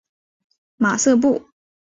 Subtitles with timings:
[0.77, 1.45] 马瑟布。